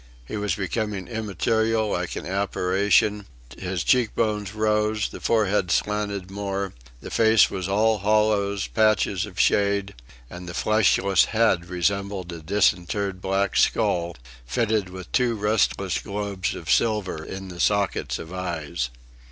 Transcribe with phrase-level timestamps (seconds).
[0.25, 7.11] He was becoming immaterial like an apparition; his cheekbones rose, the forehead slanted more; the
[7.11, 9.93] face was all hollows, patches of shade;
[10.27, 16.71] and the fleshless head resembled a disinterred black skull, fitted with two restless globes of
[16.71, 18.89] silver in the sockets of eyes.